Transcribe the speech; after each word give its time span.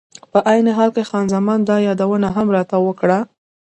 په 0.31 0.39
عین 0.49 0.67
حال 0.77 0.89
کې 0.95 1.03
خان 1.09 1.25
زمان 1.35 1.59
دا 1.69 1.77
یادونه 1.87 2.27
هم 2.35 2.47
راته 2.55 2.75
وکړه. 2.85 3.19